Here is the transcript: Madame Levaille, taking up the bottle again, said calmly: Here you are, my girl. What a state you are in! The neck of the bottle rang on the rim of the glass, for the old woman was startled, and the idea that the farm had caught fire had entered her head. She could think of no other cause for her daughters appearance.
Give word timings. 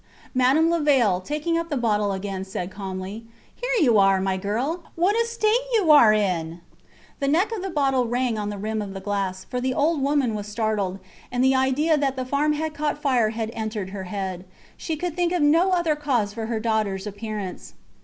Madame 0.33 0.67
Levaille, 0.71 1.21
taking 1.23 1.59
up 1.59 1.69
the 1.69 1.77
bottle 1.77 2.11
again, 2.11 2.43
said 2.43 2.71
calmly: 2.71 3.23
Here 3.53 3.83
you 3.83 3.99
are, 3.99 4.19
my 4.19 4.35
girl. 4.35 4.81
What 4.95 5.15
a 5.15 5.27
state 5.27 5.59
you 5.73 5.91
are 5.91 6.11
in! 6.11 6.59
The 7.19 7.27
neck 7.27 7.51
of 7.55 7.61
the 7.61 7.69
bottle 7.69 8.07
rang 8.07 8.35
on 8.35 8.49
the 8.49 8.57
rim 8.57 8.81
of 8.81 8.95
the 8.95 8.99
glass, 8.99 9.43
for 9.43 9.61
the 9.61 9.75
old 9.75 10.01
woman 10.01 10.33
was 10.33 10.47
startled, 10.47 10.97
and 11.31 11.43
the 11.43 11.53
idea 11.53 11.99
that 11.99 12.15
the 12.15 12.25
farm 12.25 12.53
had 12.53 12.73
caught 12.73 12.99
fire 12.99 13.29
had 13.29 13.51
entered 13.53 13.91
her 13.91 14.05
head. 14.05 14.45
She 14.75 14.95
could 14.95 15.15
think 15.15 15.31
of 15.31 15.43
no 15.43 15.69
other 15.69 15.95
cause 15.95 16.33
for 16.33 16.47
her 16.47 16.59
daughters 16.59 17.05
appearance. 17.05 17.75